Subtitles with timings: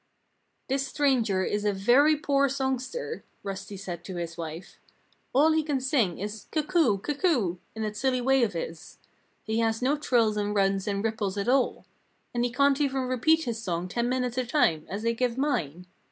[0.67, 4.79] "This stranger is a very poor songster!" Rusty said to his wife.
[5.31, 6.97] "All he can sing is 'Cuckoo!
[6.97, 8.97] cuckoo!' in that silly way of his.
[9.43, 11.85] He has no trills and runs and ripples at all!
[12.33, 15.85] And he can't even repeat his song ten times a minute, as I give mine.